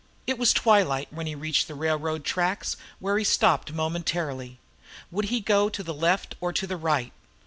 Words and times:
It 0.25 0.39
was 0.39 0.51
twilight 0.51 1.13
when 1.13 1.27
he 1.27 1.35
reached 1.35 1.67
the 1.67 1.75
railroad 1.75 2.25
tracks, 2.25 2.75
where 2.97 3.19
he 3.19 3.23
stopped 3.23 3.71
momentarily. 3.71 4.57
Would 5.11 5.25
he 5.25 5.41
go 5.41 5.69
to 5.69 5.83
the 5.83 5.93
left 5.93 6.33
or 6.41 6.51
to 6.51 6.65
the 6.65 6.75
right? 6.75 7.13